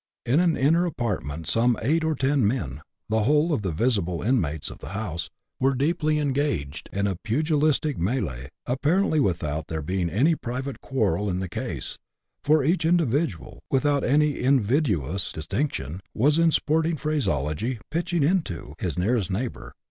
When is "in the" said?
11.29-11.47